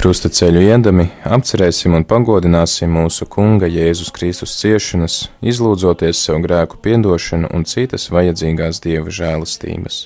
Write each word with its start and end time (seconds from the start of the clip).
Krustaceļu 0.00 0.62
iedami 0.64 1.04
apcerēsim 1.28 1.92
un 1.92 2.06
pagodināsim 2.08 2.88
mūsu 2.96 3.26
Kunga 3.28 3.68
Jēzus 3.68 4.08
Kristus 4.16 4.54
ciešanas, 4.56 5.16
izlūdzoties 5.44 6.22
sev 6.24 6.38
grēku 6.46 6.78
piedošanu 6.80 7.50
un 7.52 7.66
citas 7.68 8.08
vajadzīgās 8.08 8.80
Dieva 8.80 9.12
žēlastības. 9.12 9.98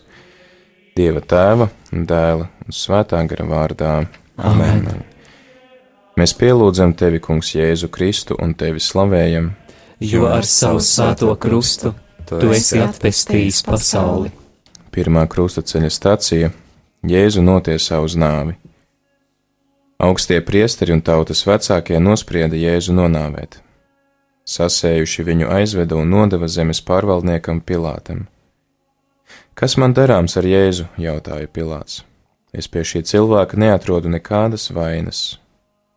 Dieva 0.99 1.23
tēva, 1.23 1.69
dēla 1.95 2.49
un 2.67 2.75
svētā 2.75 3.21
gara 3.31 3.47
vārdā. 3.47 3.93
Amen. 4.35 4.83
Amen. 4.83 5.07
Mēs 6.19 6.35
pielūdzam 6.43 6.97
tevi, 6.99 7.23
Kungs, 7.23 7.55
Jēzu 7.55 7.87
Kristu 7.95 8.35
un 8.43 8.59
tevi 8.59 8.83
slavējam, 8.83 9.53
Jo 10.03 10.27
ar 10.27 10.43
savu 10.43 10.83
svēto 10.83 11.31
krustu 11.39 11.95
tu 12.27 12.43
esi 12.51 12.83
atpestījis 12.83 13.63
pasauli. 13.71 14.35
Pirmā 14.91 15.29
krustaceļa 15.31 15.95
stācija 16.03 16.51
Jēzu 17.07 17.47
notiesā 17.47 18.03
uz 18.03 18.19
nāvi. 18.19 18.59
Augstie 19.99 20.41
priesteri 20.43 20.91
un 20.91 21.01
tautas 21.07 21.45
vecākie 21.47 22.01
nosprieda 22.03 22.59
Jēzu 22.59 22.97
nonāvēt. 22.97 23.61
Sasējuši 24.45 25.25
viņu 25.25 25.53
aizveda 25.55 25.97
un 25.97 26.11
nodeva 26.11 26.49
zemes 26.51 26.83
pārvaldniekam 26.85 27.63
Pilātam. 27.63 28.27
Kas 29.55 29.79
man 29.79 29.95
darāms 29.95 30.35
ar 30.37 30.51
Jēzu? 30.51 30.89
jautāja 30.99 31.47
Pilāts. 31.47 32.03
Es 32.53 32.67
pie 32.67 32.83
šī 32.83 33.05
cilvēka 33.07 33.59
neatrodu 33.59 34.11
nekādas 34.11 34.69
vainas, 34.75 35.39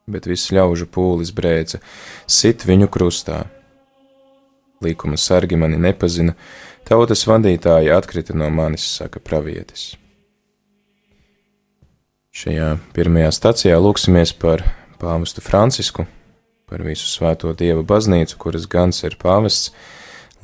bet 0.06 0.30
viss 0.30 0.54
ļaužu 0.54 0.88
pūlis 0.94 1.34
brēca, 1.34 1.82
sit 2.30 2.66
viņu 2.70 2.88
krustā. 2.94 3.44
Līkuma 4.82 5.18
sargi 5.18 5.58
mani 5.58 5.82
nepazina, 5.82 6.38
tautas 6.86 7.26
vadītāji 7.26 7.94
atkrita 7.94 8.38
no 8.38 8.50
manis, 8.54 8.86
saka 9.02 9.20
pravietis. 9.20 9.96
Šajā 12.38 12.76
pirmajā 12.94 13.32
stacijā 13.34 13.78
lūksimies 13.82 14.30
par 14.38 14.62
pāvestu 15.02 15.42
Francisku, 15.42 16.04
par 16.70 16.84
visu 16.86 17.08
svēto 17.10 17.50
dievu 17.58 17.82
baznīcu, 17.82 18.36
kuras 18.38 18.68
gans 18.70 19.02
ir 19.08 19.16
pāvests, 19.18 19.72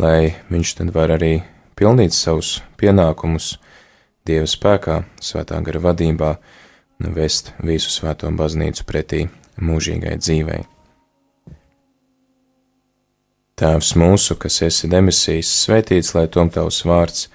lai 0.02 0.34
viņš 0.50 0.72
tad 0.80 0.90
var 0.96 1.14
arī 1.14 1.44
pildīt 1.78 2.18
savus 2.18 2.56
pienākumus 2.82 3.52
dieva 4.26 4.50
spēkā, 4.50 5.04
svētā 5.22 5.62
gara 5.62 5.84
vadībā 5.86 6.32
un 6.98 7.14
vest 7.14 7.54
visu 7.62 7.94
svēto 7.94 8.34
baznīcu 8.42 8.90
pretī 8.90 9.28
mūžīgai 9.62 10.18
dzīvei. 10.18 10.64
Tēvs 13.54 13.94
mūsu, 14.02 14.42
kas 14.42 14.64
esi 14.66 14.90
demisijas, 14.90 15.54
svētīts 15.62 16.16
lai 16.18 16.26
tom 16.26 16.50
tavs 16.50 16.82
vārds, 16.90 17.28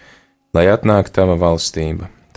lai 0.51 0.67
atnāk 0.75 1.15
tava 1.15 1.39
valstība, 1.39 2.11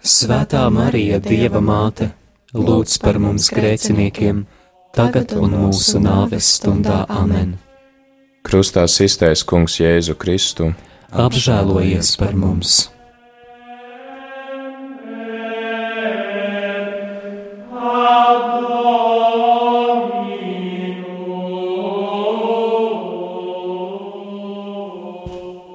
Svētā 0.00 0.62
Marija, 0.72 1.18
Dieva 1.20 1.60
māte, 1.60 2.10
lūdz 2.56 2.94
par 3.02 3.18
mums 3.20 3.50
grēciniekiem, 3.52 4.46
tagad 4.96 5.34
un 5.36 5.52
mūsu 5.58 6.00
nāves 6.00 6.48
stundā 6.56 7.02
amen. 7.12 7.58
Krustā 8.40 8.86
iztais 8.88 9.44
kungs 9.44 9.76
Jēzu 9.76 10.16
Kristu, 10.16 10.72
Apžēlojies 11.10 12.14
par 12.16 12.32
mums! 12.38 12.88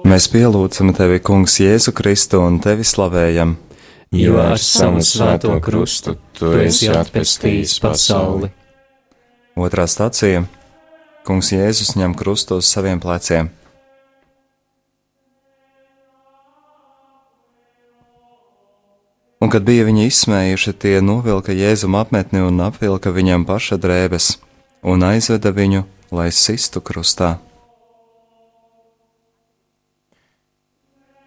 Mēs 0.06 0.30
pielūdzam 0.32 0.94
tevi, 0.96 1.18
Kungs, 1.20 1.58
Jēzu 1.60 1.92
Kristu 1.92 2.40
un 2.40 2.56
tevi 2.64 2.86
slavējam, 2.88 3.50
jo 4.16 4.38
ar 4.40 4.58
savu 4.58 5.02
svēto 5.04 5.52
krustu 5.62 6.16
tu 6.36 6.52
esi 6.60 6.88
atpestījis 6.92 7.78
pasauli. 7.82 8.50
Otrā 9.56 9.86
stācija- 9.88 10.44
Kungs 11.26 11.52
Jēzus 11.52 11.96
ņem 11.96 12.14
krustu 12.14 12.60
uz 12.60 12.66
saviem 12.70 13.00
pleciem. 13.00 13.50
Un, 19.40 19.50
kad 19.52 19.62
bija 19.62 19.84
viņi 19.84 20.06
izsmējuši, 20.08 20.72
tie 20.80 21.00
novilka 21.04 21.52
Jēzum 21.52 21.94
apmetni 21.98 22.40
un 22.40 22.60
apvilka 22.60 23.12
viņam 23.12 23.44
paša 23.46 23.76
drēbes, 23.78 24.38
un 24.82 25.04
aizveda 25.04 25.52
viņu, 25.52 25.84
lai 26.10 26.30
sistu 26.32 26.80
krustā. 26.80 27.36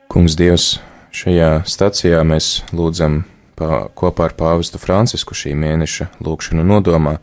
Kungs 0.09 0.33
Dievs, 0.35 0.79
šajā 1.15 1.63
stacijā 1.69 2.21
mēs 2.27 2.63
lūdzam 2.75 3.23
pā, 3.59 3.87
kopā 3.97 4.29
ar 4.29 4.35
pāvestu 4.39 4.81
Francisku 4.81 5.37
šī 5.37 5.55
mēneša 5.57 6.09
lūkšanu 6.23 6.65
nodomā 6.65 7.17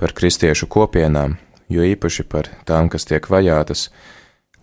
par 0.00 0.14
kristiešu 0.16 0.68
kopienām, 0.72 1.36
jo 1.70 1.84
īpaši 1.86 2.26
par 2.28 2.50
tām, 2.68 2.90
kas 2.92 3.06
tiek 3.08 3.28
vajātas, 3.30 3.90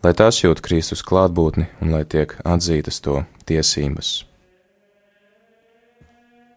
lai 0.03 0.13
tās 0.15 0.41
jūt 0.43 0.63
Kristus 0.65 1.03
klātbūtni 1.05 1.69
un 1.83 1.93
lai 1.95 2.05
tiek 2.05 2.35
atzītas 2.43 2.99
to 3.05 3.23
tiesības. 3.49 4.23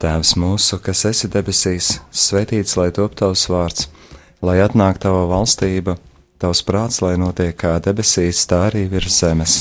Tēvs 0.03 0.32
mūsu, 0.34 0.80
kas 0.82 1.04
esi 1.06 1.28
debesīs, 1.30 2.00
svētīts 2.10 2.74
lai 2.74 2.88
top 2.91 3.14
tavs 3.14 3.47
vārds, 3.47 3.86
lai 4.42 4.59
atnāk 4.64 4.98
tava 4.98 5.28
valstība, 5.30 5.94
tavs 6.42 6.64
prāts, 6.66 6.98
lai 7.04 7.14
notiek 7.22 7.54
kā 7.54 7.76
debesīs, 7.78 8.42
tā 8.50 8.64
arī 8.72 8.88
virs 8.91 9.20
zemes. 9.22 9.60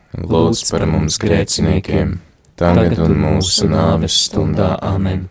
lūdz 0.17 0.63
par 0.71 0.85
mums 0.89 1.17
grēciniekiem, 1.21 2.17
tagad 2.59 2.99
un 3.05 3.15
mūsu 3.23 3.69
nāves 3.71 4.17
stundā 4.27 4.75
Āmen. 4.83 5.27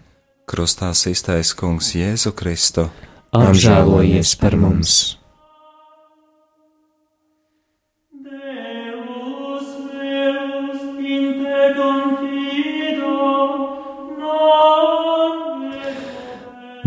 Krustā 0.50 0.90
iztais 0.90 1.52
Kungs 1.54 1.92
Jēzu 1.94 2.32
Kristu. 2.34 2.88
Apžēlojies 3.36 4.34
par 4.40 4.56
mums! 4.58 5.16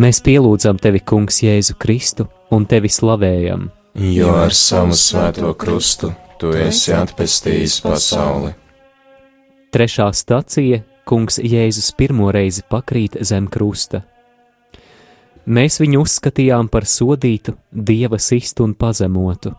Mēs 0.04 0.20
pielūdzam 0.26 0.82
tevi, 0.84 1.00
Kungs, 1.00 1.38
Jēzu 1.46 1.78
Kristu 1.80 2.28
un 2.52 2.66
tevi 2.68 2.90
slavējam, 2.92 3.70
Jo 3.94 4.32
ar 4.42 4.54
savu 4.58 4.96
svēto 4.98 5.52
krustu 5.54 6.10
tu 6.44 6.52
esi 6.60 6.92
atpestījis 6.92 7.78
pasauli. 7.86 8.52
Trešā 9.72 10.10
stacija- 10.12 10.82
Kungs 11.08 11.40
Jēzus 11.40 11.94
pirmo 11.96 12.32
reizi 12.32 12.64
pakrīt 12.70 13.16
zem 13.24 13.48
krusta. 13.48 14.02
Mēs 15.48 15.80
viņu 15.80 16.02
uzskatījām 16.04 16.70
par 16.70 16.84
sodītu, 16.84 17.56
dieva 17.72 18.20
sistu 18.20 18.64
un 18.64 18.74
pazemotu, 18.74 19.54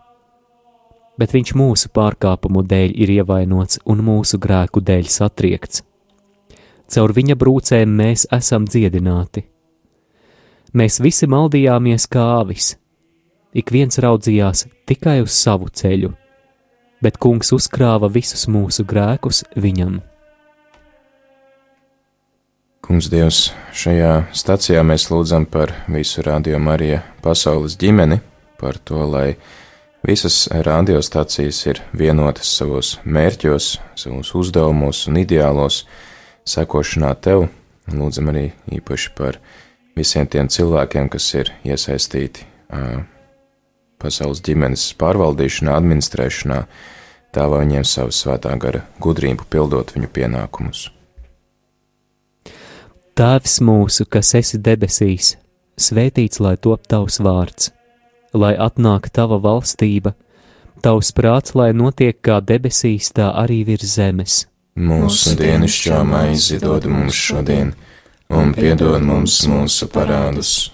bet 1.19 1.32
viņš 1.32 1.52
mūsu 1.54 1.88
pārkāpumu 1.88 2.62
dēļ 2.62 2.92
ir 2.96 3.08
ievainots 3.20 3.78
un 3.86 3.98
mūsu 3.98 4.38
grēku 4.38 4.81
dēļ 4.81 5.04
satriekts. 5.08 5.82
Caur 6.88 7.12
viņa 7.12 7.34
brūcēm 7.34 7.96
mēs 8.00 8.26
esam 8.32 8.64
dziedināti. 8.64 9.44
Mēs 10.75 11.00
visi 11.00 11.26
maldījāmies 11.26 12.06
kā 12.08 12.40
avis, 12.40 12.76
ik 13.54 13.70
viens 13.70 13.98
raudzījās 13.98 14.66
tikai 14.86 15.22
uz 15.22 15.32
savu 15.32 15.69
ceļu, 15.69 16.12
bet 17.05 17.21
kungs 17.21 17.53
uzkrāva 17.53 18.09
visus 18.09 18.47
mūsu 18.49 18.87
grēkus 18.89 19.45
viņam. 19.61 20.01
Kungs 22.85 23.09
Dievs, 23.09 23.47
šajā 23.73 24.27
stacijā 24.37 24.83
mēs 24.85 25.06
lūdzam 25.09 25.47
par 25.49 25.73
visu 25.89 26.25
Radio 26.25 26.59
Marija 26.61 27.01
pasaules 27.25 27.79
ģimeni, 27.81 28.19
par 28.61 28.77
to, 28.77 29.06
lai 29.09 29.39
visas 30.05 30.43
radiostacijas 30.53 31.62
ir 31.71 31.81
vienotas 31.97 32.53
savos 32.59 32.99
mērķos, 33.05 33.71
savos 33.97 34.35
uzdevumos 34.37 35.06
un 35.09 35.23
ideālos, 35.23 35.87
sekošanā 36.45 37.15
tev. 37.25 37.47
Lūdzam 37.89 38.29
arī 38.33 38.51
īpaši 38.77 39.17
par 39.17 39.41
visiem 39.97 40.29
tiem 40.29 40.53
cilvēkiem, 40.53 41.09
kas 41.12 41.33
ir 41.41 41.53
iesaistīti 41.65 42.45
pasaules 44.05 44.43
ģimenes 44.45 44.91
pārvaldīšanā, 45.01 45.75
administrēšanā, 45.81 46.65
dāvā 47.35 47.62
viņiem 47.65 47.87
savu 47.89 48.15
svētā 48.15 48.55
gara 48.61 48.85
gudrību 49.03 49.49
pildot 49.51 49.95
viņu 49.97 50.11
pienākumus. 50.15 50.89
Tēvs 53.15 53.61
mūsu, 53.62 54.09
kas 54.11 54.33
esi 54.35 54.59
debesīs, 54.59 55.37
svētīts 55.79 56.41
lai 56.43 56.56
top 56.59 56.87
tavs 56.91 57.21
vārds, 57.23 57.71
lai 58.35 58.56
atnāk 58.59 59.06
tava 59.15 59.39
valstība, 59.39 60.17
tavs 60.83 61.12
prāts, 61.15 61.55
lai 61.55 61.71
notiek 61.73 62.19
kā 62.19 62.41
debesīs, 62.43 63.12
tā 63.15 63.31
arī 63.45 63.62
virs 63.69 63.95
zemes. 63.97 64.45
Mūsu 64.75 65.37
dienasčā 65.39 66.01
maizi 66.03 66.59
dod 66.59 66.89
mums 66.91 67.15
šodien, 67.15 67.71
un 68.35 68.51
piedod 68.56 68.99
mums 69.06 69.39
mūsu 69.47 69.87
parādus, 69.95 70.74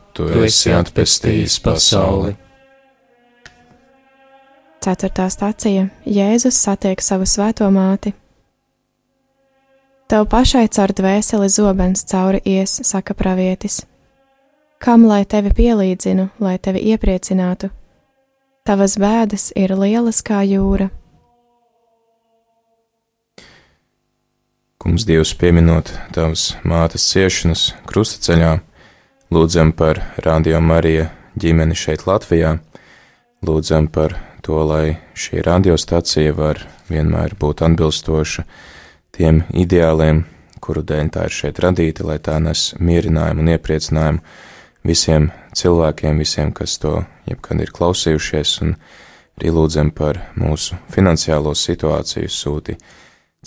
tu 0.13 0.27
esi 0.45 0.73
atpestījis 0.75 1.59
pasauli. 1.63 2.35
Ceturtā 4.81 5.29
stacija- 5.29 5.89
Jēzus 6.17 6.57
satiek 6.57 7.01
savu 7.01 7.27
svēto 7.29 7.69
māti. 7.69 8.13
Tev 10.09 10.25
pašai 10.27 10.67
caur 10.67 10.91
dvēseli 10.91 11.49
zobens 11.49 12.03
cauri 12.03 12.41
ies, 12.45 12.81
saka 12.83 13.13
pravietis. 13.13 13.85
Kam 14.79 15.05
lai 15.05 15.25
tevi 15.25 15.53
pielīdzinu, 15.53 16.29
lai 16.39 16.57
tevi 16.57 16.81
iepriecinātu? 16.91 17.69
Tavas 18.65 18.97
bēdas 18.97 19.51
ir 19.55 19.75
lielas 19.77 20.21
kā 20.21 20.41
jūra. 20.41 20.89
Kungs 24.81 25.05
Dievs 25.05 25.35
pieminot 25.37 25.93
tavas 26.11 26.55
mātes 26.65 27.05
ciešanas 27.13 27.67
krustaceļā, 27.85 28.55
lūdzam 29.31 29.71
par 29.71 30.01
Radio 30.19 30.59
Marija 30.59 31.07
ģimeni 31.39 31.75
šeit 31.77 32.03
Latvijā, 32.03 32.57
lūdzam 33.47 33.87
par 33.87 34.17
to, 34.43 34.59
lai 34.67 34.97
šī 35.15 35.43
radiostacija 35.45 36.33
var 36.35 36.59
vienmēr 36.91 37.37
būt 37.39 37.63
atbilstoša 37.63 38.43
tiem 39.15 39.43
ideāliem, 39.55 40.25
kuru 40.59 40.83
dēļ 40.83 41.11
tā 41.15 41.27
ir 41.29 41.35
šeit 41.35 41.61
radīta, 41.63 42.03
lai 42.07 42.19
tā 42.19 42.39
nes 42.43 42.73
mierinājumu 42.79 43.45
un 43.45 43.53
iepriecinājumu 43.55 44.19
visiem 44.83 45.29
cilvēkiem, 45.55 46.19
visiem, 46.19 46.51
kas 46.51 46.75
to 46.83 46.97
jebkad 47.29 47.63
ir 47.63 47.71
klausījušies, 47.71 48.53
un 48.65 48.75
arī 49.39 49.55
lūdzam 49.55 49.93
par 49.95 50.19
mūsu 50.35 50.75
finansiālo 50.91 51.55
situāciju. 51.55 52.27
Sūti 52.27 52.75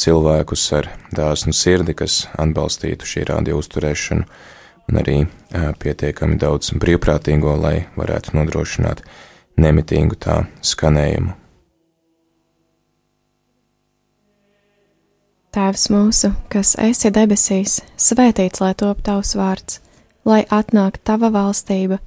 cilvēkus 0.01 0.67
ar 0.81 0.91
dāsnu 1.13 1.53
sirdi, 1.53 1.93
kas 1.95 2.25
atbalstītu 2.41 3.07
šī 3.07 3.29
radio 3.35 3.61
uzturēšanu, 3.61 4.25
un 4.91 5.01
arī 5.01 5.19
pietiekami 5.81 6.37
daudz 6.41 6.75
brīvprātīgo, 6.81 7.55
lai 7.61 7.87
varētu 7.97 8.35
nodrošināt 8.37 9.05
nemitīgu 9.61 10.19
tā 10.21 10.45
skanējumu. 10.65 11.35
Tēvs 15.55 15.85
mūsu, 15.95 16.33
kas 16.51 16.73
esi 16.83 17.13
debesīs, 17.15 17.79
svētīts 17.95 18.59
lai 18.59 18.73
top 18.75 19.05
tavs 19.07 19.37
vārds, 19.39 19.79
lai 20.27 20.41
atnāk 20.51 20.99
tava 21.07 21.31
valstība, 21.31 22.01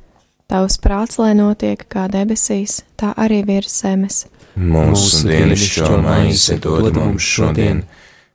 tavs 0.51 0.75
prāts, 0.83 1.15
lai 1.21 1.31
notiek 1.37 1.85
kā 1.87 2.09
debesīs, 2.11 2.81
tā 2.99 3.13
arī 3.15 3.45
virs 3.47 3.71
zemes. 3.79 4.25
Mūsu 4.59 5.29
dienascho 5.29 5.93
maizi 6.03 6.57
dod 6.59 6.91
mums 6.97 7.23
šodien, 7.23 7.85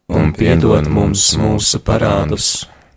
un 0.09 0.33
piedod 0.33 0.89
mums 0.89 1.27
mūsu 1.37 1.83
parādus, 1.85 2.65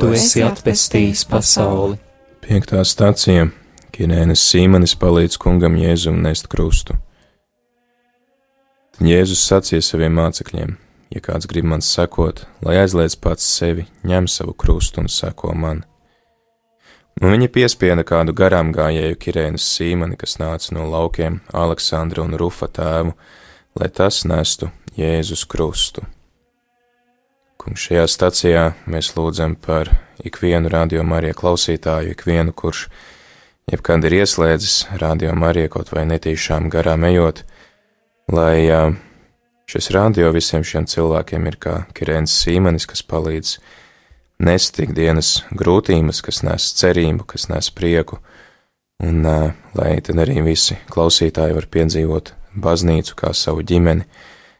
tu 0.00 0.12
esi 0.14 0.42
atpestījis 0.44 1.24
pasauli. 1.30 1.98
Piektā 2.44 2.82
stācija- 2.84 3.48
Kirēnas 3.94 4.42
Sīmanis 4.50 4.96
palīdz 4.98 5.38
kungam 5.38 5.76
Jēzum 5.80 6.20
nest 6.22 6.48
krustu. 6.48 6.98
Tad 8.94 9.08
Jēzus 9.08 9.42
sacīja 9.48 9.82
saviem 9.82 10.14
mācekļiem: 10.14 10.76
Ja 11.10 11.20
kāds 11.20 11.46
grib 11.46 11.64
man 11.64 11.80
sekot, 11.80 12.46
lai 12.62 12.76
aizliedz 12.82 13.16
pats 13.16 13.44
sevi, 13.44 13.86
ņem 14.04 14.28
savu 14.28 14.52
krustu 14.52 15.00
un 15.00 15.08
seko 15.08 15.54
man. 15.54 15.84
Un 17.22 17.30
viņi 17.30 17.48
piespieda 17.48 18.02
kādu 18.02 18.34
garām 18.34 18.72
gājēju 18.74 19.18
Kirēnas 19.22 19.66
Sīmani, 19.76 20.16
kas 20.18 20.38
nāca 20.40 20.74
no 20.74 20.88
laukiem, 20.90 21.40
Aleksandra 21.52 22.24
un 22.24 22.34
Rufa 22.34 22.66
tēvu, 22.66 23.14
lai 23.78 23.88
tas 23.88 24.24
nestu 24.24 24.70
Jēzus 24.98 25.46
krustu. 25.46 26.02
Kungs, 27.64 27.80
šajā 27.86 28.04
stacijā 28.12 28.62
mēs 28.92 29.14
lūdzam 29.16 29.54
par 29.56 29.88
ikvienu 30.20 30.68
radio 30.68 31.00
Marija 31.00 31.32
klausītāju, 31.32 32.10
ikvienu, 32.12 32.52
kurš 32.52 32.90
jebkad 33.72 34.04
ir 34.04 34.18
ieslēdzis 34.18 34.74
radio 35.00 35.32
Marija 35.32 35.70
kaut 35.72 35.88
vai 35.94 36.02
netīšām 36.10 36.68
garām 36.68 37.06
ejot, 37.08 37.40
lai 38.28 38.66
uh, 38.68 38.92
šis 39.64 39.88
radio 39.96 40.28
visiem 40.36 40.60
šiem 40.60 40.84
cilvēkiem 40.92 41.48
ir 41.48 41.56
kā 41.56 41.78
Kirēns 41.96 42.34
Sīmanis, 42.42 42.84
kas 42.90 43.00
palīdz 43.00 43.54
nest 44.44 44.82
ikdienas 44.84 45.32
grūtības, 45.56 46.20
kas 46.20 46.42
nes 46.44 46.68
cerību, 46.82 47.24
kas 47.32 47.48
nes 47.48 47.70
prieku, 47.72 48.20
un 49.00 49.24
uh, 49.24 49.56
lai 49.72 49.94
tad 50.04 50.20
arī 50.20 50.44
visi 50.44 50.76
klausītāji 50.92 51.56
var 51.56 51.70
piedzīvot 51.72 52.34
baznīcu 52.60 53.16
kā 53.24 53.32
savu 53.32 53.64
ģimeni, 53.64 54.04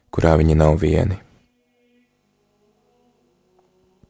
kurā 0.08 0.38
viņi 0.40 0.56
nav 0.64 0.80
vieni. 0.80 1.20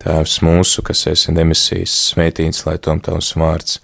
Tēvs 0.04 0.42
mūsu, 0.44 0.82
kas 0.84 1.06
esi 1.08 1.32
demisijas, 1.32 1.92
svētīts, 2.10 2.66
lai 2.66 2.74
tom 2.76 2.98
tavs 3.00 3.30
vārds, 3.40 3.78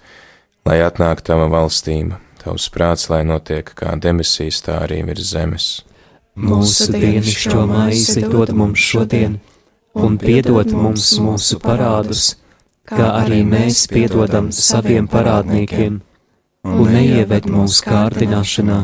lai 0.69 0.77
atnāk 0.85 1.23
tava 1.25 1.47
valstība, 1.49 2.19
tavs 2.43 2.67
prāts, 2.69 3.07
lai 3.09 3.23
notiek 3.25 3.71
kā 3.77 3.95
demisijas, 3.97 4.59
tā 4.61 4.75
arī 4.83 4.99
virs 5.07 5.31
zemes. 5.33 5.69
Mūsu 6.37 6.91
dienascho 6.93 7.65
maizi 7.65 8.21
dod 8.29 8.53
mums 8.53 8.85
šodien, 8.91 9.39
un 9.97 10.19
piedod 10.21 10.69
mums 10.77 11.09
mūsu 11.17 11.57
parādus, 11.63 12.35
kā 12.85 13.09
arī 13.23 13.41
mēs 13.41 13.87
piedodam 13.89 14.53
saviem 14.53 15.09
parādniekiem, 15.09 15.99
un 16.69 16.93
neieved 16.99 17.49
mūsu 17.49 17.89
kārdināšanā 17.89 18.83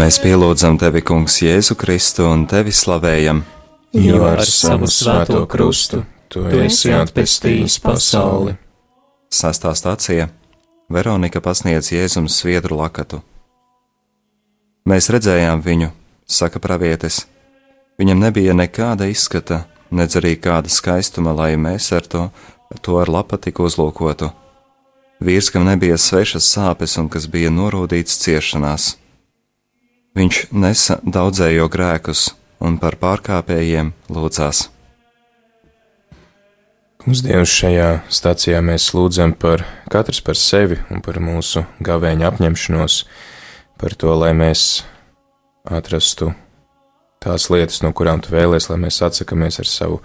Mēs 0.00 0.16
pielūdzam 0.22 0.78
tevi, 0.80 1.02
Kungs, 1.04 1.34
Jēzu 1.44 1.74
Kristu 1.76 2.24
un 2.24 2.46
tevi 2.48 2.72
slavējam, 2.72 3.42
Jo 3.92 4.22
ar 4.24 4.40
savu 4.48 4.86
svēto 4.88 5.42
krustu 5.50 6.04
tu 6.32 6.46
esi 6.56 6.94
atpestījis 6.96 7.76
pasauli. 7.84 8.54
Sastā 9.28 9.74
stācija 9.76 10.30
Veronika 10.88 11.42
pasniedz 11.44 11.90
Jēzum 11.92 12.30
sviedru 12.32 12.78
lakatu. 12.78 13.20
Mēs 14.88 15.10
redzējām 15.12 15.60
viņu, 15.66 15.90
saka 16.24 16.62
pravietis. 16.64 17.26
Viņam 18.00 18.24
nebija 18.24 18.56
nekāda 18.56 19.10
izskata, 19.10 19.66
nedz 19.92 20.16
arī 20.16 20.32
kāda 20.40 20.72
skaistuma, 20.72 21.36
lai 21.36 21.58
mēs 21.60 21.90
ar 21.92 22.08
to, 22.08 22.24
to 22.80 22.96
ar 23.02 23.12
lapatiku 23.12 23.68
uzlūkotu. 23.68 24.32
Vīrs, 25.20 25.52
kam 25.52 25.68
nebija 25.68 26.00
svešas 26.00 26.48
sāpes 26.56 26.96
un 26.96 27.12
kas 27.12 27.28
bija 27.28 27.52
norūdīts 27.52 28.16
ciešanās. 28.24 28.94
Viņš 30.18 30.38
nesa 30.50 30.96
daudzējo 31.06 31.68
grēkus 31.70 32.32
un 32.58 32.80
par 32.82 32.96
pārkāpējiem 32.98 33.92
lūdzās. 34.10 34.64
Kungs 37.00 37.22
Dievs, 37.22 37.52
šajā 37.54 37.86
stācijā 38.10 38.58
mēs 38.60 38.88
lūdzam 38.92 39.36
par 39.38 39.62
katrs 39.92 40.18
par 40.26 40.36
sevi 40.36 40.80
un 40.90 40.98
par 41.00 41.20
mūsu 41.22 41.62
gavēņa 41.86 42.26
apņemšanos, 42.26 42.98
par 43.78 43.94
to, 43.94 44.10
lai 44.18 44.34
mēs 44.34 44.82
atrastu 45.64 46.34
tās 47.22 47.46
lietas, 47.52 47.78
no 47.86 47.94
kurām 47.94 48.18
tu 48.20 48.34
vēlies, 48.34 48.66
lai 48.68 48.80
mēs 48.82 48.98
atsakamies 49.06 49.62
ar 49.62 49.70
savu 49.70 50.02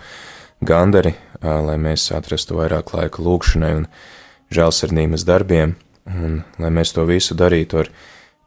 gandari, 0.62 1.16
lai 1.42 1.80
mēs 1.82 2.12
atrastu 2.14 2.62
vairāk 2.62 2.94
laika 2.94 3.26
lūkšanai 3.26 3.74
un 3.82 3.90
žēlsirdības 4.54 5.26
darbiem, 5.26 5.76
un 6.06 6.44
lai 6.62 6.72
mēs 6.78 6.94
to 6.94 7.10
visu 7.10 7.34
darītu 7.34 7.82
ar 7.82 7.92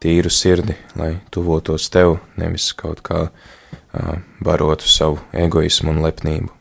tīru 0.02 0.30
sirdi, 0.30 0.76
lai 0.98 1.18
tuvotos 1.34 1.88
tev, 1.90 2.18
nevis 2.38 2.70
kaut 2.78 3.02
kā 3.06 3.26
uh, 3.28 4.14
barotu 4.44 4.88
savu 4.88 5.18
egoismu 5.32 5.94
un 5.94 6.02
lepnību. 6.06 6.52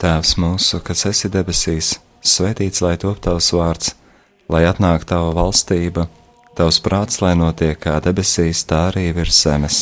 Tēvs 0.00 0.34
mūsu, 0.42 0.82
kas 0.84 1.06
esi 1.08 1.30
debesīs, 1.32 1.94
svētīts 2.20 2.82
lai 2.84 2.96
top 3.00 3.22
tavs 3.24 3.52
vārds, 3.56 3.94
lai 4.52 4.64
atnāk 4.68 5.06
tava 5.08 5.30
valstība, 5.36 6.08
tavs 6.58 6.80
prāts, 6.84 7.22
lai 7.24 7.34
notiek 7.38 7.78
kā 7.80 8.00
debesīs, 8.04 8.64
tā 8.68 8.88
arī 8.90 9.10
virs 9.16 9.38
zemes. 9.46 9.78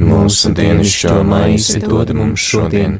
Mūsu 0.00 0.54
dienascho 0.56 1.20
maizi 1.28 1.82
dod 1.84 2.14
mums 2.16 2.40
šodien, 2.40 2.98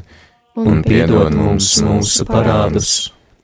un 0.55 0.83
piedod 0.85 1.33
mums 1.33 1.73
mūsu 1.81 2.25
parādus, 2.29 2.91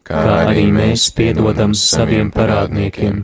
kā 0.06 0.22
arī 0.46 0.68
mēs 0.72 1.10
piedodam 1.18 1.74
saviem 1.74 2.30
parādniekiem, 2.32 3.24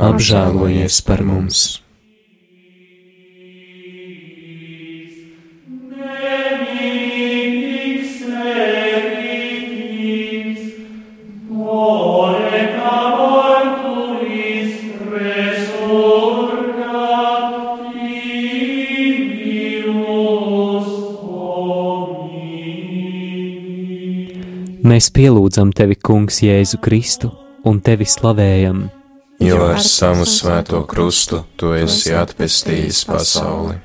Apžēlojies 0.00 1.02
par 1.04 1.20
mums! 1.28 1.80
Mēs 24.80 25.10
pielūdzam 25.12 25.70
tevi, 25.76 25.94
Kungs, 26.00 26.40
Jēzu 26.42 26.80
Kristu, 26.82 27.30
un 27.68 27.78
tevi 27.84 28.08
slavējam, 28.08 28.88
Jo 29.40 29.62
ar 29.70 29.78
savu 29.80 30.26
svēto 30.28 30.82
krustu 30.84 31.38
tu 31.56 31.70
esi 31.72 32.12
atpestījis 32.12 33.06
pasauli. 33.08 33.78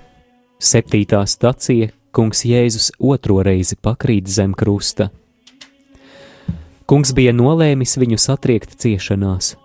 Septītā 0.60 1.22
stacija 1.32 1.94
Kungs 2.16 2.44
Jēzus 2.48 2.90
otro 3.00 3.40
reizi 3.44 3.78
pakrīt 3.80 4.28
zem 4.28 4.52
krusta. 4.56 5.10
Kungs 6.92 7.16
bija 7.16 7.32
nolēmis 7.32 7.96
viņu 7.96 8.20
satriekt 8.20 8.76
ciešanās. 8.84 9.56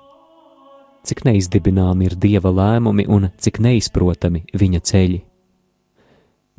Cik 1.07 1.25
neizdibināmi 1.27 2.07
ir 2.07 2.19
dieva 2.23 2.55
lēmumi 2.55 3.09
un 3.11 3.33
cik 3.43 3.59
neizprotami 3.59 4.47
viņa 4.55 4.87
ceļi. 4.93 5.23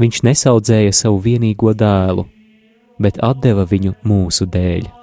Viņš 0.02 0.24
nesaudzēja 0.28 0.96
savu 0.96 1.24
vienīgo 1.24 1.72
dēlu, 1.72 2.28
bet 3.00 3.20
deva 3.44 3.64
viņu 3.64 3.96
mūsu 4.04 4.48
dēļ. 4.50 5.01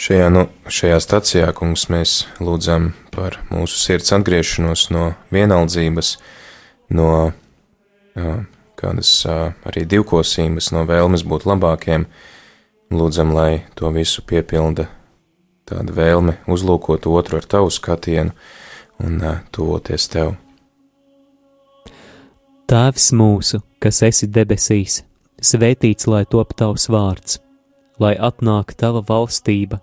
Šajā, 0.00 0.30
nu, 0.32 0.46
šajā 0.64 0.96
stacijā, 1.04 1.48
kungs, 1.52 1.82
mēs 1.92 2.22
lūdzam 2.40 2.94
par 3.12 3.34
mūsu 3.50 3.76
sirds 3.76 4.14
atgriešanos 4.16 4.86
no 4.94 5.10
vienaldzības, 5.28 6.14
no 6.96 7.08
jā, 8.16 8.38
kādas 8.80 9.10
arī 9.28 9.82
divkosības, 9.84 10.70
no 10.72 10.86
vēlmes 10.88 11.26
būt 11.28 11.44
labākiem. 11.50 12.06
Lūdzam, 12.96 13.34
lai 13.36 13.66
to 13.76 13.92
visu 13.92 14.24
piepilda 14.24 14.86
tāda 15.68 15.92
vēlme 15.92 16.38
uzlūkot 16.48 17.04
otru 17.04 17.36
ar 17.42 17.50
tavu 17.52 17.68
skatienu 17.68 18.32
un 19.04 19.20
tuvoties 19.52 20.08
tev. 20.16 20.32
Tēvs 22.72 23.10
mūsu, 23.20 23.60
kas 23.84 24.00
esi 24.08 24.30
debesīs, 24.32 25.02
svētīts 25.44 26.08
lai 26.08 26.24
top 26.24 26.56
tavs 26.56 26.88
vārds, 26.88 27.36
lai 28.00 28.16
atnāk 28.16 28.72
tava 28.80 29.04
valstība, 29.04 29.82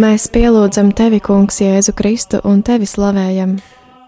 Mēs 0.00 0.30
pielūdzam 0.32 0.94
tevi, 0.96 1.18
Kungs, 1.20 1.58
Jēzu 1.60 1.92
Kristu 1.96 2.38
un 2.48 2.62
tevi 2.64 2.86
slavējam. 2.88 3.58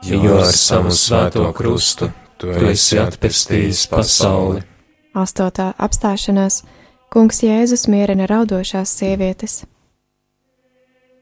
Jo 0.09 0.39
ar 0.41 0.55
savu 0.57 0.91
svēto 0.97 1.45
krustu 1.55 2.09
tu 2.41 2.51
esi 2.71 2.97
atpestījis 2.99 3.85
pasauli. 3.93 4.63
Astotā 5.15 5.69
apstāšanās 5.79 6.63
Kungs 7.13 7.43
Jēzus 7.45 7.87
mierina 7.93 8.27
raudošās 8.31 8.97
sievietes. 8.99 9.61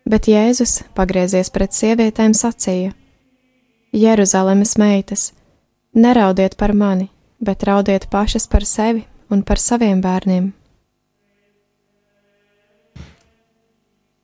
Bet 0.08 0.30
Jēzus, 0.30 0.80
pagriezies 0.94 1.50
pret 1.50 1.74
sievietēm, 1.76 2.32
sacīja: 2.32 2.94
Jeruzalemes 3.92 4.76
meitas, 4.80 5.32
neraudiet 5.94 6.56
par 6.56 6.72
mani, 6.72 7.08
bet 7.38 7.62
raudiet 7.62 8.08
pašas 8.10 8.46
par 8.46 8.64
sevi 8.64 9.04
un 9.30 9.42
par 9.42 9.58
saviem 9.58 10.00
bērniem. 10.00 10.52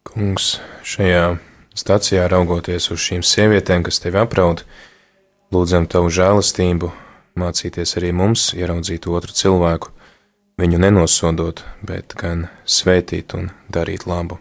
Kungs, 0.07 0.57
šajā 0.87 1.37
stācijā 1.77 2.29
raugoties 2.31 2.89
uz 2.95 3.03
šīm 3.03 3.25
sievietēm, 3.27 3.85
kas 3.85 4.01
tevi 4.01 4.21
apraud, 4.23 4.63
lūdzam 5.53 5.89
tavu 5.91 6.09
žēlastību, 6.09 6.91
mācīties 7.37 7.99
arī 8.01 8.15
mums 8.17 8.49
ieraudzīt 8.57 9.11
otru 9.13 9.37
cilvēku, 9.37 9.93
viņu 10.57 10.81
nenosodot, 10.81 11.63
bet 11.85 12.17
gan 12.17 12.49
svētīt 12.65 13.37
un 13.37 13.51
darīt 13.69 14.09
labu. 14.09 14.41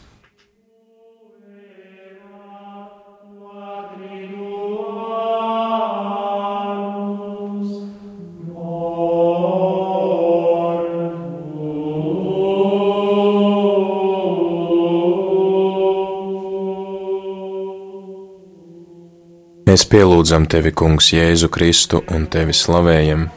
Mēs 19.71 19.85
pielūdzam 19.87 20.49
tevi, 20.51 20.73
Kungs, 20.75 21.13
Jēzu 21.15 21.47
Kristu 21.47 22.01
un 22.11 22.25
tevi 22.27 22.51
slavējam, 22.51 23.29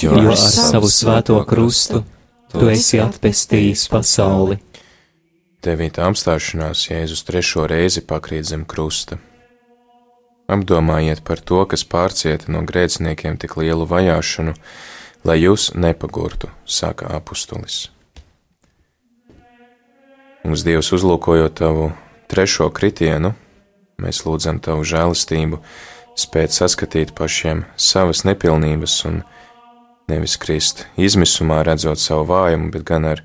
Jo 0.00 0.14
ar 0.16 0.38
savu 0.40 0.88
svēto 0.88 1.36
krustu 1.44 2.00
tu 2.48 2.70
esi 2.72 3.02
atpestījis 3.04 3.82
pasauli. 3.92 4.56
Devītā 5.60 6.06
apstāšanās 6.08 6.86
Jēzus 6.88 7.26
trešo 7.28 7.66
reizi 7.68 8.00
pakrīt 8.00 8.48
zem 8.48 8.64
krusta. 8.64 9.20
Apdomājiet 10.48 11.20
par 11.20 11.44
to, 11.44 11.60
kas 11.68 11.84
pārcieta 11.84 12.48
no 12.48 12.64
grēciniekiem 12.64 13.36
tik 13.44 13.58
lielu 13.60 13.84
vajāšanu, 13.84 14.56
lai 15.28 15.38
jūs 15.42 15.74
nepagurtu, 15.76 16.48
saka 16.64 17.12
apustulis. 17.12 17.90
Mums 20.48 20.64
Dievs 20.64 20.94
uzlūkojot 20.96 21.60
tavu 21.60 21.92
trešo 22.32 22.72
kritienu, 22.72 23.36
mēs 24.00 24.24
lūdzam 24.26 24.60
tavu 24.64 24.84
žēlastību, 24.88 25.60
spēt 26.18 26.54
saskatīt 26.54 27.14
pašiem 27.18 27.64
savas 27.76 28.24
nepilnības 28.26 28.96
un 29.10 29.22
nevis 30.10 30.36
krist 30.40 30.86
izmisumā, 31.00 31.62
redzot 31.66 32.00
savu 32.02 32.28
vājumu, 32.30 32.70
bet 32.74 32.86
gan 32.88 33.08
ar 33.08 33.24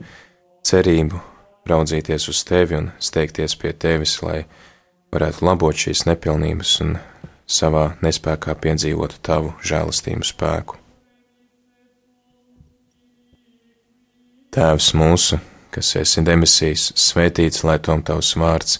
cerību 0.65 1.21
raudzīties 1.69 2.29
uz 2.31 2.43
tevi 2.47 2.77
un 2.79 2.91
steigties 2.99 3.55
pie 3.59 3.73
tevis, 3.73 4.19
lai 4.25 4.43
varētu 5.13 5.45
labot 5.45 5.77
šīs 5.77 6.05
nepilnības 6.09 6.75
un 6.85 6.97
savā 7.49 7.93
nespējā 8.05 8.55
piedzīvot 8.61 9.19
tavu 9.25 9.55
žēlastību 9.65 10.27
spēku. 10.27 10.77
Tēvs 14.49 14.93
mūsu, 14.97 15.37
kas 15.69 15.91
esi 15.99 16.23
debesīs, 16.25 16.87
svētīts 16.97 17.61
lai 17.67 17.77
tom 17.85 18.01
tavs 18.05 18.31
vārds, 18.37 18.79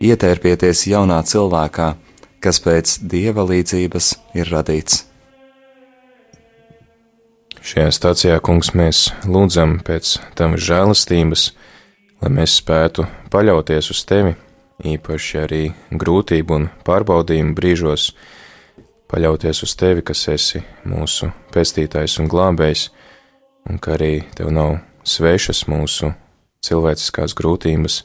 Ietērpieties 0.00 0.86
jaunā 0.88 1.18
cilvēkā, 1.28 1.90
kas 2.40 2.58
pēc 2.64 2.92
dieva 3.04 3.42
līdzības 3.44 4.06
ir 4.32 4.48
radīts. 4.48 5.02
Šajā 7.60 7.90
stācijā, 7.92 8.38
kungs, 8.40 8.70
mēs 8.72 9.10
lūdzam 9.28 9.74
pēc 9.84 10.14
tavas 10.40 10.64
žēlastības, 10.64 11.42
lai 12.24 12.30
mēs 12.32 12.54
spētu 12.62 13.04
paļauties 13.28 13.90
uz 13.92 14.00
tevi, 14.08 14.32
īpaši 14.88 15.42
arī 15.42 15.60
grūtību 15.92 16.56
un 16.56 16.64
pārbaudījumu 16.88 17.52
brīžos, 17.60 18.14
paļauties 19.12 19.60
uz 19.68 19.76
tevi, 19.76 20.00
kas 20.00 20.24
esi 20.32 20.62
mūsu 20.88 21.28
pestītājs 21.52 22.16
un 22.24 22.32
glābējs, 22.32 22.86
un 23.68 23.76
ka 23.76 23.98
arī 23.98 24.24
tev 24.32 24.48
nav 24.48 24.78
svešas 25.04 25.66
mūsu 25.68 26.14
cilvēciskās 26.64 27.36
grūtības 27.36 28.00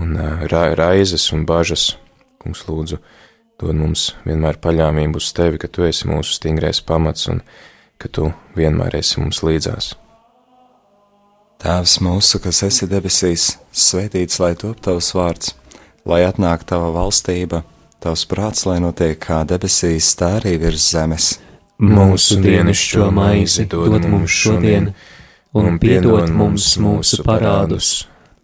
un 0.00 0.16
ra 0.50 0.62
raizes 0.74 1.30
un 1.36 1.44
bažas. 1.48 1.94
Kungs, 2.40 2.64
lūdzu, 2.68 2.98
dod 3.60 3.76
mums 3.76 4.10
vienmēr 4.24 4.56
paļāvību 4.64 5.20
uz 5.20 5.32
tevi, 5.36 5.60
ka 5.60 5.68
tu 5.68 5.84
esi 5.84 6.08
mūsu 6.08 6.38
stingrais 6.38 6.80
pamats 6.80 7.28
un 7.28 7.42
ka 8.00 8.08
tu 8.08 8.30
vienmēr 8.56 8.96
esi 9.02 9.20
mums 9.20 9.42
līdzās. 9.44 9.92
Tēvs 11.60 11.98
mūsu, 12.00 12.40
kas 12.40 12.62
esi 12.64 12.88
debesīs, 12.88 13.50
svētīts 13.76 14.40
lai 14.40 14.54
top 14.56 14.80
tavs 14.80 15.10
vārds, 15.12 15.52
lai 16.08 16.22
atnāk 16.24 16.64
tava 16.64 16.88
valstība, 16.94 17.60
tavs 18.00 18.24
prāts, 18.30 18.64
lai 18.64 18.78
notiek 18.80 19.20
kā 19.20 19.42
debesīs, 19.44 20.14
tā 20.16 20.38
arī 20.38 20.54
virs 20.62 20.88
zemes. 20.94 21.34
Mūsu 21.80 22.38
dienascho 22.40 23.10
maizi 23.12 23.66
dod 23.68 24.08
mums 24.08 24.32
šodien, 24.32 24.90
un 25.52 25.76
piedod 25.80 26.32
mums 26.32 26.72
mūsu 26.80 27.20
parādus, 27.28 28.06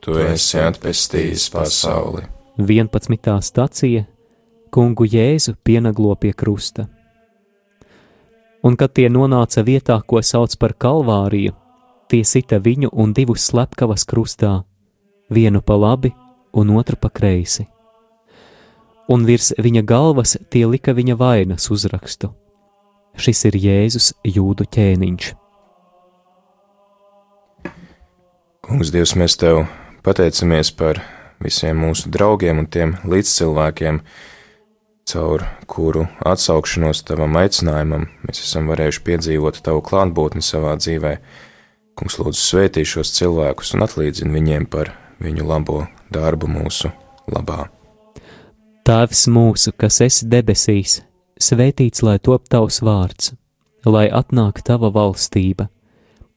tu 0.00 0.18
esi 0.22 0.60
atpestījis 0.62 1.48
pasauli. 1.54 2.24
11. 2.58 3.38
stacija 3.42 4.04
Kungu 4.70 5.06
Jēzu 5.06 5.54
pienaglo 5.64 6.14
pie 6.16 6.32
krusta. 6.32 6.88
Un 8.62 8.76
kad 8.76 8.92
tie 8.92 9.06
nonāca 9.08 9.62
vietā, 9.62 9.96
ko 10.02 10.20
sauc 10.22 10.56
par 10.58 10.74
Kalvāriju, 10.74 11.54
tie 12.10 12.24
sita 12.24 12.58
viņu 12.58 12.90
un 12.92 13.14
divus 13.14 13.46
slepkavas 13.48 14.04
krustā, 14.08 14.64
vienu 15.30 15.62
pa 15.62 15.78
labi 15.78 16.12
un 16.52 16.74
otru 16.76 16.98
pa 17.00 17.08
kreisi. 17.08 17.68
Un 19.08 19.24
virs 19.24 19.54
viņa 19.56 19.82
galvas 19.88 20.36
tie 20.50 20.66
lika 20.66 20.92
viņa 20.92 21.16
vainas 21.16 21.70
uzrakstu. 21.72 22.32
Šis 23.16 23.44
ir 23.48 23.56
Jēzus 23.56 24.12
jūdu 24.26 24.66
ķēniņš. 24.68 25.30
Kungs, 28.68 28.90
Dievs, 28.92 29.14
mēs 29.16 29.38
tev 29.40 29.64
pateicamies 30.08 30.70
par 30.72 31.02
visiem 31.44 31.76
mūsu 31.84 32.08
draugiem 32.12 32.62
un 32.62 32.68
tiem 32.72 32.94
līdzcilvēkiem, 33.08 34.00
caur 35.08 35.44
kuru 35.68 36.06
atsaukšanos 36.28 37.02
tavam 37.08 37.36
aicinājumam 37.40 38.06
mēs 38.24 38.40
esam 38.44 38.70
varējuši 38.72 39.04
piedzīvot 39.04 39.60
tavu 39.64 39.82
klātbūtni 39.84 40.44
savā 40.44 40.74
dzīvē. 40.80 41.14
Kungs, 41.98 42.18
lūdzu, 42.20 42.40
svētī 42.40 42.84
šos 42.86 43.12
cilvēkus 43.16 43.74
un 43.76 43.84
atlīdzini 43.84 44.32
viņiem 44.36 44.68
par 44.70 44.92
viņu 45.20 45.48
labo 45.48 45.82
darbu 46.14 46.48
mūsu 46.50 46.92
labā. 47.28 47.66
Tēvs 48.88 49.26
mūsu, 49.28 49.74
kas 49.76 50.00
esi 50.06 50.28
debesīs, 50.30 51.02
svētīts 51.36 52.04
lai 52.06 52.16
top 52.22 52.46
tavs 52.48 52.80
vārds, 52.80 53.34
lai 53.84 54.06
atnāk 54.08 54.62
tava 54.64 54.88
valstība, 54.94 55.68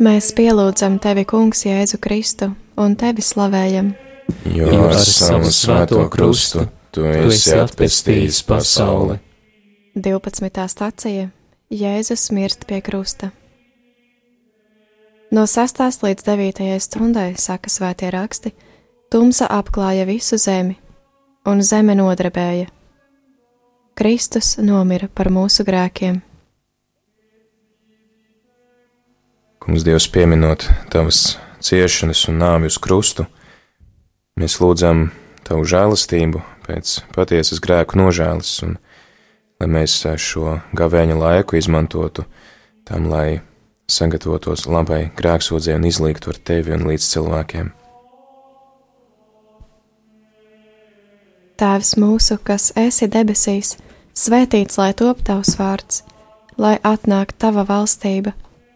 Mēs 0.00 0.30
pielūdzam 0.32 0.94
tevi, 0.96 1.26
Kungs, 1.28 1.66
Jēzu 1.66 1.98
Kristu, 2.00 2.54
un 2.80 2.94
tevi 2.96 3.20
slavējam. 3.20 3.90
Jo 4.48 4.70
ar 4.86 4.94
savu 5.04 5.50
svēto 5.52 6.06
krustu 6.08 6.64
tu 6.88 7.04
esi 7.04 7.52
atpestījis 7.52 8.38
pasauli. 8.48 9.18
12. 10.00 10.64
stacija 10.72 11.26
Jēzus 11.68 12.30
mirst 12.32 12.64
pie 12.64 12.80
krusta. 12.80 13.28
No 15.30 15.44
6. 15.44 15.82
līdz 16.06 16.24
9. 16.30 16.64
stundai, 16.80 17.34
saka 17.36 17.68
svētie 17.68 18.08
raksti, 18.10 18.54
tumsa 19.12 19.50
apklāja 19.52 20.08
visu 20.08 20.40
zemi, 20.40 20.78
un 21.44 21.60
zeme 21.60 21.94
nodarbēja. 22.00 22.72
Kristus 24.00 24.56
nomira 24.64 25.12
par 25.12 25.28
mūsu 25.28 25.68
grēkiem. 25.68 26.22
Kungs, 29.60 29.84
Dievs, 29.84 30.06
pieminot 30.08 30.64
tavas 30.88 31.36
ciešanas 31.60 32.22
un 32.32 32.38
nāvi 32.40 32.70
uz 32.70 32.78
krustu, 32.80 33.26
mēs 34.40 34.56
lūdzam 34.62 35.10
tavu 35.44 35.66
žēlastību 35.68 36.40
pēc 36.64 36.94
patiesas 37.12 37.60
grēku 37.60 38.00
nožēlas 38.00 38.54
un 38.64 38.78
lai 39.60 39.68
mēs 39.68 39.98
šo 40.16 40.56
gavēņa 40.72 41.18
laiku 41.20 41.60
izmantotu 41.60 42.24
tam, 42.88 43.10
lai 43.12 43.42
sagatavotos 43.90 44.64
labai 44.64 45.10
grēksūdzē 45.20 45.76
un 45.76 45.86
izlīgtu 45.90 46.32
ar 46.32 46.40
tevi 46.40 46.72
un 46.78 46.88
līdz 46.88 47.12
cilvēkiem. 47.12 47.72
Tēvs 51.60 51.96
mūsu, 52.00 52.38
kas 52.40 52.70
esi 52.80 53.12
debesīs, 53.12 53.76
svētīts 54.16 54.80
lai 54.80 54.94
top 54.96 55.20
tavs 55.26 55.58
vārds, 55.60 56.06
lai 56.56 56.78
atnāk 56.80 57.36
tava 57.36 57.66
valstība, 57.68 58.32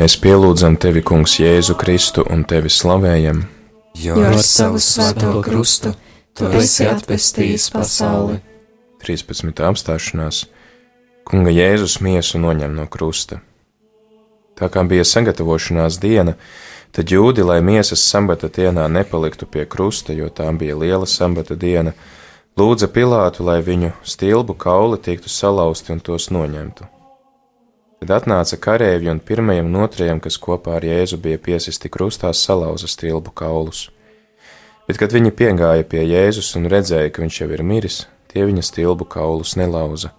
Mēs 0.00 0.16
pielūdzam 0.20 0.78
tevi, 0.80 1.02
Kungs, 1.04 1.36
Jēzu 1.40 1.74
Kristu 1.76 2.24
un 2.32 2.44
tevi 2.48 2.70
slavējam. 2.72 3.42
Jo 4.00 4.16
ar 4.24 4.38
savu 4.40 4.80
svēto 4.80 5.40
krustu 5.44 5.92
tu 6.36 6.48
esi 6.56 6.86
atpestījis 6.88 7.68
pasauli. 7.74 8.38
13. 9.04 9.60
apstāšanās 9.68 10.44
Kunga 11.28 11.52
Jēzus 11.52 11.98
miesu 12.04 12.40
noņem 12.40 12.72
no 12.76 12.86
krusta. 12.90 13.40
Tā 14.56 14.68
kā 14.72 14.84
bija 14.88 15.04
sagatavošanās 15.08 15.98
diena, 16.00 16.34
tad 16.96 17.12
jūdi, 17.12 17.44
lai 17.46 17.60
miesas 17.64 18.02
sambata 18.04 18.48
dienā 18.52 18.86
nepaliktu 18.92 19.48
pie 19.48 19.66
krusta, 19.68 20.16
jo 20.16 20.28
tā 20.28 20.48
bija 20.56 20.76
liela 20.80 21.08
sambata 21.08 21.56
diena, 21.56 21.92
lūdza 22.56 22.88
Pilātu, 22.92 23.44
lai 23.44 23.60
viņu 23.64 23.92
stilbu 24.04 24.56
kauli 24.60 25.00
tiktu 25.00 25.32
salauzti 25.32 25.92
un 25.96 26.02
tos 26.04 26.28
noņemtu. 26.32 26.88
Tad 28.00 28.14
atnāca 28.16 28.56
karēvi 28.56 29.10
un 29.12 29.18
pirmajam 29.20 29.66
un 29.68 29.82
otrajam, 29.84 30.22
kas 30.24 30.38
kopā 30.40 30.78
ar 30.78 30.84
Jēzu 30.88 31.18
bija 31.20 31.36
piesisti 31.36 31.90
krustā, 31.92 32.30
salauza 32.32 32.88
stilbu 32.88 33.34
kaulus. 33.36 33.90
Bet, 34.88 34.96
kad 34.96 35.12
viņi 35.12 35.34
piegāja 35.36 35.84
pie 35.84 36.06
Jēzus 36.08 36.54
un 36.56 36.70
redzēja, 36.72 37.10
ka 37.12 37.20
viņš 37.20 37.40
jau 37.42 37.48
ir 37.52 37.62
miris, 37.62 37.98
tie 38.32 38.46
viņa 38.48 38.64
stilbu 38.64 39.04
kaulus 39.04 39.52
nelauza. 39.60 40.14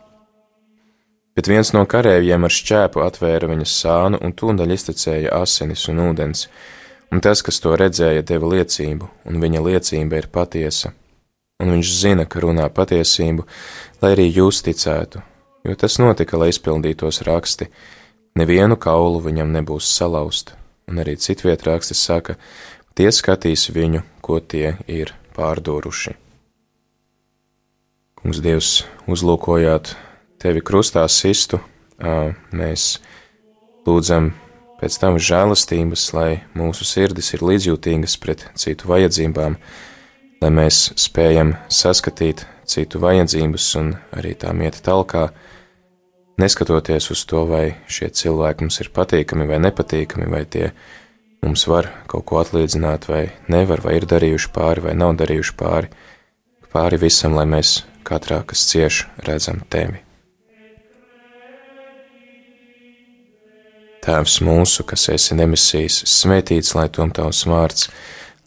Bet 1.33 1.49
viens 1.49 1.73
no 1.73 1.81
karējiem 1.89 2.45
ar 2.45 2.53
šķēpu 2.53 3.01
atvēra 3.01 3.49
viņas 3.49 3.73
sānu 3.81 4.21
un 4.21 4.37
tūdaļ 4.37 4.75
iztecēja 4.77 5.33
asinis 5.41 5.87
un 5.89 6.03
ūdens, 6.05 6.45
un 7.09 7.25
tas, 7.25 7.41
kas 7.41 7.57
to 7.65 7.73
redzēja, 7.81 8.21
deva 8.21 8.53
liecību, 8.53 9.09
un 9.25 9.41
viņa 9.41 9.65
liecība 9.71 10.21
ir 10.21 10.29
patiesa. 10.29 10.93
Un 11.57 11.73
viņš 11.73 11.97
zina, 11.97 12.29
ka 12.29 12.45
runā 12.45 12.69
patiesību, 12.69 13.49
lai 14.05 14.13
arī 14.13 14.29
jūs 14.29 14.61
ticētu, 14.69 15.25
jo 15.63 15.75
tas 15.75 15.97
notika, 16.01 16.39
lai 16.39 16.51
izpildītos 16.51 17.21
raksti. 17.27 17.69
Nevienu 18.39 18.77
kaulu 18.79 19.19
viņam 19.25 19.51
nebūs 19.51 19.89
salauzt, 19.91 20.53
un 20.87 21.01
arī 21.03 21.17
citviet 21.19 21.65
raksti 21.67 21.97
saka, 21.97 22.37
tie 22.95 23.11
skatīs 23.11 23.69
viņu, 23.75 24.05
ko 24.23 24.39
tie 24.39 24.77
ir 24.87 25.13
pārdūruši. 25.35 26.15
Kungs, 28.21 28.39
Dievs, 28.43 28.71
uzlūkojāt 29.09 29.95
tevi 30.41 30.61
krustā 30.61 31.03
sistu, 31.09 31.59
mēs 32.53 32.99
lūdzam 33.87 34.31
pēc 34.81 34.97
tam 35.01 35.17
žēlastības, 35.21 36.07
lai 36.17 36.29
mūsu 36.57 36.85
sirdis 36.87 37.33
ir 37.35 37.43
līdzjūtīgas 37.45 38.17
pret 38.21 38.47
citu 38.57 38.89
vajadzībām, 38.89 39.57
lai 40.41 40.51
mēs 40.53 40.91
spējam 40.97 41.55
saskatīt 41.69 42.45
citu 42.65 43.01
vajadzības 43.03 43.67
un 43.81 43.95
arī 44.17 44.33
tām 44.37 44.61
iet 44.65 44.79
talkā, 44.85 45.29
neskatoties 46.39 47.11
uz 47.11 47.23
to, 47.27 47.43
vai 47.49 47.75
šie 47.91 48.09
cilvēki 48.09 48.65
mums 48.65 48.79
ir 48.83 48.91
patīkami 48.95 49.47
vai 49.49 49.59
nepatīkami, 49.63 50.29
vai 50.31 50.45
tie 50.45 50.71
mums 51.41 51.65
var 51.67 51.89
kaut 52.11 52.27
ko 52.29 52.39
atlīdzināt, 52.41 53.09
vai 53.09 53.23
nevar, 53.51 53.81
vai 53.83 53.97
ir 53.99 54.07
darījuši 54.09 54.51
pāri, 54.55 54.85
vai 54.87 54.95
nav 54.97 55.15
darījuši 55.21 55.57
pāri, 55.57 55.91
pāri 56.71 57.01
visam, 57.01 57.35
lai 57.37 57.47
mēs 57.49 57.81
katrā, 58.07 58.41
kas 58.47 58.63
cieš, 58.69 59.05
redzam 59.25 59.61
tevi. 59.69 60.01
Tēvs 64.01 64.39
mūsu, 64.41 64.81
kas 64.89 65.11
esi 65.13 65.37
demisijas, 65.37 65.99
svētīts 66.09 66.73
lai 66.73 66.87
tom 66.89 67.11
tavs 67.13 67.43
vārds, 67.45 67.91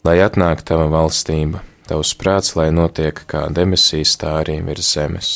lai 0.03 0.17
atnāk 0.19 0.65
tava 0.67 0.89
valstība, 0.91 1.63
tavs 1.87 2.11
prāts, 2.19 2.57
lai 2.59 2.73
notiek 2.75 3.23
kā 3.31 3.47
demisijas, 3.47 4.17
tā 4.19 4.41
arī 4.41 4.59
virs 4.67 4.91
zemes. 4.97 5.35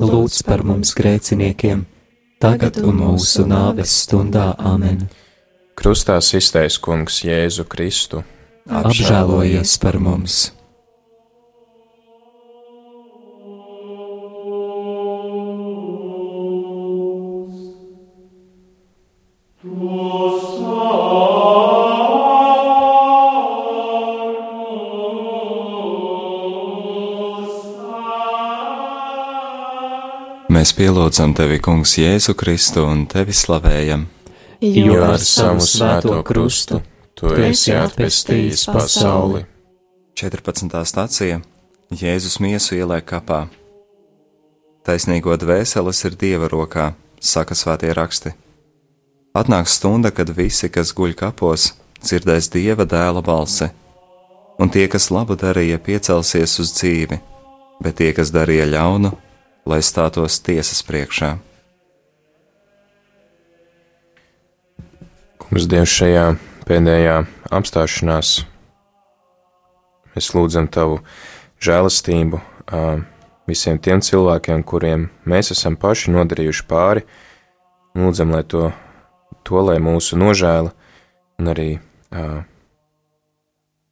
lūdz 0.00 0.42
par 0.46 0.64
mums 0.66 0.94
grēciniekiem, 0.98 1.84
tagad 2.42 2.80
un 2.82 2.98
mūsu 3.02 3.46
nāves 3.48 3.94
stundā 4.04 4.52
amen. 4.58 5.06
Krustā 5.78 6.18
iztais 6.18 6.78
kungs 6.78 7.22
Jēzu 7.26 7.66
Kristu. 7.66 8.22
Apžēlojies 8.70 9.78
par 9.82 9.98
mums! 10.00 10.52
Mēs 30.64 30.70
pielūdzam 30.78 31.34
tevi, 31.36 31.58
Kungs, 31.60 31.90
Jēzu 32.00 32.32
Kristu 32.40 32.86
un 32.88 33.02
tevi 33.04 33.34
slavējam. 33.36 34.06
Jo 34.64 34.94
ar 35.04 35.20
savu 35.20 35.60
svēto 35.60 36.14
krustu 36.24 36.78
tu 37.12 37.34
esi 37.36 37.74
atpestījis 37.76 38.62
pasauli. 38.72 39.42
14. 40.16 40.78
stācija 40.88 41.42
Jēzus 41.92 42.38
miesu 42.40 42.78
ieliek 42.78 43.04
kapā. 43.04 43.42
Taisnīgo 44.88 45.36
dvēseles 45.42 46.00
ir 46.08 46.16
Dieva 46.22 46.48
rokā, 46.48 46.86
saka 47.20 47.52
svētie 47.52 47.92
raksti. 47.92 48.32
Atnāks 49.36 49.76
stunda, 49.76 50.14
kad 50.16 50.32
visi, 50.32 50.72
kas 50.72 50.94
guļ 50.96 51.12
kapos, 51.26 51.74
dzirdēs 52.00 52.48
Dieva 52.56 52.88
dēla 52.88 53.20
balsi, 53.20 53.68
un 54.56 54.72
tie, 54.72 54.88
kas 54.88 55.10
labu 55.12 55.36
darīja, 55.36 55.76
piecelsies 55.76 56.56
uz 56.64 56.72
dzīvi, 56.80 57.20
bet 57.84 58.00
tie, 58.00 58.14
kas 58.16 58.32
darīja 58.32 58.72
ļaunu, 58.78 59.12
lai 59.68 59.80
stātos 59.84 60.40
tiesas 60.44 60.82
priekšā. 60.84 61.34
Kungs, 65.40 65.68
Dievs, 65.68 65.92
šajā 65.92 66.26
pēdējā 66.68 67.16
apstāšanās 67.52 68.36
mēs 70.14 70.30
lūdzam 70.36 70.68
Tavu 70.72 71.00
žēlastību 71.64 72.40
visiem 73.48 73.80
tiem 73.80 74.00
cilvēkiem, 74.04 74.64
kuriem 74.64 75.08
mēs 75.28 75.52
esam 75.54 75.76
paši 75.80 76.14
nodarījuši 76.14 76.66
pāri. 76.68 77.04
Lūdzam, 77.94 78.32
lai 78.34 78.42
to, 78.48 78.70
to 79.46 79.60
lai 79.62 79.78
mūsu 79.82 80.18
nožēla 80.18 80.72
un 81.40 81.50
arī 81.52 81.68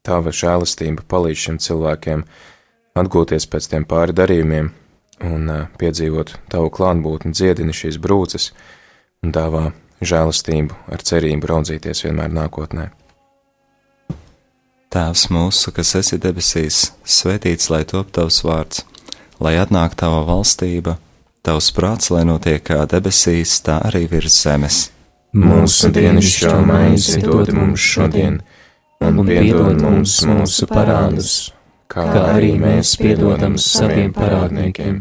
tava 0.03 0.33
žēlastība 0.35 1.05
palīdz 1.09 1.45
šiem 1.47 1.59
cilvēkiem 1.63 2.25
atgūties 2.99 3.47
pēc 3.49 3.69
tiem 3.73 3.87
pāri 3.89 4.17
darījumiem 4.17 4.73
un 5.29 5.51
piedzīvot 5.79 6.35
tavu 6.53 6.73
klātbūtni, 6.75 7.35
dziedini 7.37 7.75
šīs 7.77 8.01
brūces 8.03 8.51
un 9.23 9.33
dāvā 9.35 9.71
žēlastību 10.03 10.79
ar 10.93 11.05
cerību 11.07 11.49
raudzīties 11.51 12.05
vienmēr 12.07 12.33
nākotnē. 12.35 12.89
Tēvs 14.93 15.29
mūsu, 15.33 15.73
kas 15.73 15.95
esi 15.97 16.19
debesīs, 16.21 16.91
svētīts 17.09 17.71
lai 17.73 17.85
top 17.89 18.11
tavs 18.13 18.43
vārds, 18.45 18.83
lai 19.41 19.55
atnāk 19.57 19.95
tava 19.97 20.21
valstība, 20.29 20.99
tavs 21.47 21.71
prāts, 21.73 22.11
lai 22.13 22.27
notiek 22.29 22.61
kā 22.67 22.83
debesīs, 22.91 23.55
tā 23.65 23.79
arī 23.89 24.05
virs 24.11 24.37
zemes. 24.45 24.83
Mūsu 25.33 25.89
dienascho 25.97 26.59
maizi 26.69 27.23
dod 27.25 27.55
mums 27.57 27.81
šodien, 27.81 28.43
un 29.01 29.23
piedod 29.25 29.81
mums 29.81 30.19
mūsu 30.29 30.69
parādus, 30.69 31.33
kā 31.89 32.05
arī 32.35 32.53
mēs 32.61 32.93
piedodam 33.01 33.57
saviem 33.57 34.13
parādniekiem, 34.13 35.01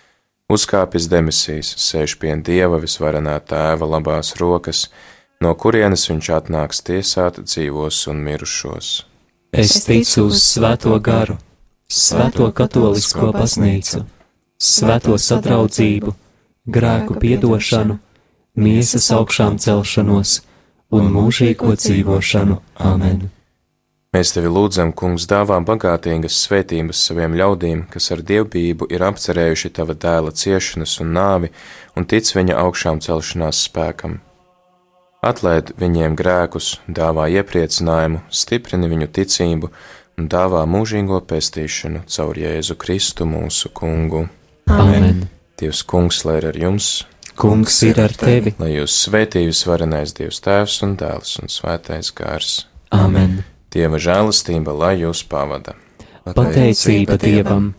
uzkāpis 0.53 1.07
demisijas, 1.11 1.71
sēž 1.81 2.17
pie 2.21 2.35
Dieva 2.45 2.79
visvarenā 2.81 3.37
tēva 3.47 3.87
labās 3.95 4.35
rokas, 4.39 4.89
no 5.41 5.53
kurienes 5.55 6.07
viņš 6.09 6.29
atnāks 6.37 6.83
tiesāt 6.87 7.41
dzīvos 7.45 8.03
un 8.11 8.21
mirušos. 8.25 8.91
Es 9.51 9.81
ticu 9.87 10.27
uz 10.29 10.43
Svēto 10.43 10.95
garu, 11.03 11.37
Svēto 11.91 12.51
katolisko 12.55 13.33
baznīcu, 13.35 14.05
Svēto 14.61 15.17
sadraudzību, 15.19 16.15
grēku 16.67 17.19
piedošanu, 17.19 17.97
miesas 18.55 19.11
augšām 19.15 19.59
celšanos 19.59 20.39
un 20.91 21.11
mūžīgo 21.11 21.75
dzīvošanu. 21.75 22.61
Amen! 22.79 23.29
Mēs 24.11 24.33
tevi 24.35 24.49
lūdzam, 24.51 24.89
Kungs, 24.91 25.23
dāvā 25.23 25.55
bagātīgas 25.63 26.35
svētības 26.43 26.99
saviem 27.07 27.31
ļaudīm, 27.39 27.85
kas 27.93 28.09
ar 28.11 28.19
dievbijību 28.27 28.89
ir 28.91 29.05
apcerējuši 29.07 29.69
tava 29.77 29.93
dēla 29.95 30.33
ciešanas 30.35 30.97
un 30.99 31.13
nāvi 31.15 31.49
un 31.95 32.03
tic 32.11 32.27
viņa 32.35 32.57
augšām 32.59 32.99
celšanās 33.05 33.61
spēkam. 33.69 34.17
Atlaid 35.23 35.71
viņiem 35.79 36.17
grēkus, 36.19 36.73
dāvā 36.91 37.29
iepriecinājumu, 37.37 38.19
stiprini 38.27 38.89
viņu 38.91 39.07
ticību 39.15 39.69
un 40.19 40.27
dāvā 40.33 40.65
mūžīgo 40.67 41.21
pestīšanu 41.31 42.03
caur 42.11 42.41
Jēzu 42.41 42.75
Kristu 42.83 43.29
mūsu 43.31 43.71
Kungu. 43.71 44.25
Amen! 44.67 45.23
Dievs, 45.55 45.85
Kungs, 45.87 46.25
lai 46.27 46.41
ir 46.41 46.49
ar 46.51 46.59
jums, 46.59 46.89
Kungs 47.39 47.79
ir 47.87 48.03
ar 48.03 48.11
tevi! 48.11 48.57
lai 48.59 48.73
jūs 48.73 48.99
svētījus 49.05 49.63
varenais 49.71 50.11
Dievs 50.19 50.43
Tēvs 50.43 50.81
un 50.83 50.99
Dēls 50.99 51.37
un 51.39 51.55
Svētais 51.55 52.11
Gārs. 52.19 52.65
Amen! 52.91 53.39
Dieva 53.71 53.99
žēlastība, 54.03 54.73
lai 54.75 54.97
jūs 54.99 55.23
pavada. 55.31 55.77
Pateicība 56.27 57.15
Dievam! 57.21 57.71